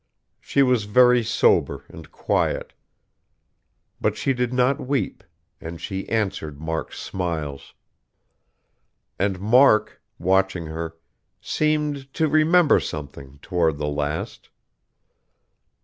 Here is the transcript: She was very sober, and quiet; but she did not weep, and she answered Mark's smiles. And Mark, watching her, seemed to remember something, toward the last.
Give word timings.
She 0.39 0.63
was 0.63 0.85
very 0.85 1.21
sober, 1.21 1.85
and 1.87 2.11
quiet; 2.11 2.73
but 4.01 4.17
she 4.17 4.33
did 4.33 4.51
not 4.51 4.81
weep, 4.83 5.23
and 5.59 5.79
she 5.79 6.09
answered 6.09 6.59
Mark's 6.59 6.99
smiles. 6.99 7.75
And 9.19 9.39
Mark, 9.39 10.01
watching 10.17 10.65
her, 10.65 10.97
seemed 11.39 12.11
to 12.15 12.27
remember 12.27 12.79
something, 12.79 13.37
toward 13.43 13.77
the 13.77 13.85
last. 13.85 14.49